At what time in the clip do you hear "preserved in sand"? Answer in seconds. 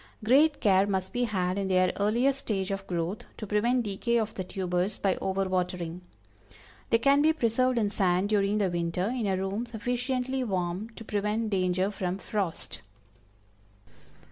7.33-8.27